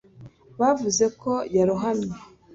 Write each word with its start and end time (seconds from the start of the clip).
bavuze 0.59 1.05
ko 1.21 1.31
yarohamye 1.55 2.13